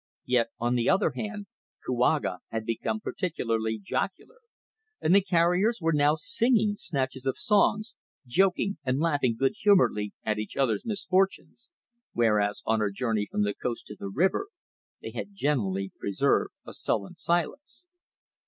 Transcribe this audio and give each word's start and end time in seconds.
Yet, 0.25 0.47
on 0.57 0.73
the 0.73 0.89
other 0.89 1.11
hand, 1.11 1.45
Kouaga 1.85 2.39
had 2.49 2.65
become 2.65 2.99
particularly 3.01 3.77
jocular, 3.77 4.39
and 4.99 5.13
the 5.13 5.21
carriers 5.21 5.77
were 5.79 5.93
now 5.93 6.15
singing 6.15 6.75
snatches 6.75 7.27
of 7.27 7.37
songs, 7.37 7.95
joking, 8.25 8.79
and 8.83 8.97
laughing 8.99 9.35
good 9.37 9.53
humouredly 9.61 10.13
at 10.23 10.39
each 10.39 10.57
other's 10.57 10.87
misfortunes, 10.87 11.69
whereas 12.13 12.63
on 12.65 12.81
our 12.81 12.89
journey 12.89 13.27
from 13.29 13.43
the 13.43 13.53
coast 13.53 13.85
to 13.85 13.95
the 13.95 14.09
river 14.09 14.47
they 15.03 15.11
had 15.11 15.35
generally 15.35 15.91
preserved 15.99 16.53
a 16.65 16.73
sullen 16.73 17.13
silence. 17.15 17.83